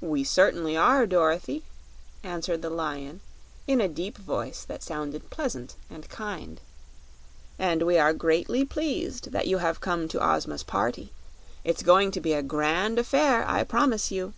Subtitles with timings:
[0.00, 1.62] "We certainly are, Dorothy,"
[2.22, 3.20] answered the Lion,
[3.66, 6.58] in a deep voice that sounded pleasant and kind;
[7.58, 11.12] "and we are greatly pleased that you have come to Ozma's party.
[11.64, 14.32] It's going to be a grand affair, I promise you."